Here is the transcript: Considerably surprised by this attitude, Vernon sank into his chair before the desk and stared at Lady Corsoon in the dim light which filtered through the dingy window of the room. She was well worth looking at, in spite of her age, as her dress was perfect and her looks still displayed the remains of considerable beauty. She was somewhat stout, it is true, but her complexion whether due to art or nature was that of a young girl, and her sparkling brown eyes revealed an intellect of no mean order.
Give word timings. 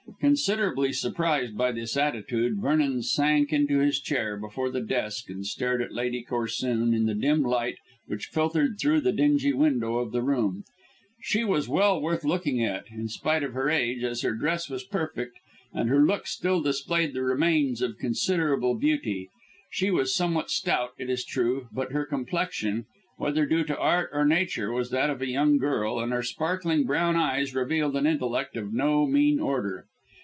Considerably 0.19 0.93
surprised 0.93 1.57
by 1.57 1.71
this 1.71 1.97
attitude, 1.97 2.61
Vernon 2.61 3.01
sank 3.01 3.51
into 3.51 3.79
his 3.79 3.99
chair 3.99 4.37
before 4.37 4.69
the 4.69 4.79
desk 4.79 5.31
and 5.31 5.43
stared 5.43 5.81
at 5.81 5.93
Lady 5.95 6.23
Corsoon 6.23 6.93
in 6.93 7.07
the 7.07 7.15
dim 7.15 7.41
light 7.41 7.77
which 8.05 8.25
filtered 8.27 8.77
through 8.79 9.01
the 9.01 9.11
dingy 9.11 9.51
window 9.51 9.97
of 9.97 10.11
the 10.11 10.21
room. 10.21 10.63
She 11.23 11.43
was 11.43 11.67
well 11.67 11.99
worth 11.99 12.23
looking 12.23 12.63
at, 12.63 12.85
in 12.91 13.07
spite 13.07 13.41
of 13.41 13.53
her 13.53 13.67
age, 13.67 14.03
as 14.03 14.21
her 14.21 14.35
dress 14.35 14.69
was 14.69 14.83
perfect 14.83 15.39
and 15.73 15.89
her 15.89 16.05
looks 16.05 16.29
still 16.29 16.61
displayed 16.61 17.15
the 17.15 17.23
remains 17.23 17.81
of 17.81 17.97
considerable 17.97 18.75
beauty. 18.75 19.27
She 19.71 19.89
was 19.89 20.13
somewhat 20.15 20.51
stout, 20.51 20.91
it 20.99 21.09
is 21.09 21.25
true, 21.25 21.67
but 21.71 21.93
her 21.93 22.05
complexion 22.05 22.85
whether 23.17 23.47
due 23.47 23.63
to 23.63 23.77
art 23.79 24.11
or 24.13 24.23
nature 24.23 24.71
was 24.71 24.91
that 24.91 25.09
of 25.09 25.19
a 25.23 25.27
young 25.27 25.57
girl, 25.57 25.99
and 25.99 26.11
her 26.13 26.21
sparkling 26.21 26.83
brown 26.83 27.15
eyes 27.15 27.55
revealed 27.55 27.95
an 27.95 28.05
intellect 28.05 28.55
of 28.55 28.71
no 28.71 29.07
mean 29.07 29.39
order. 29.39 29.87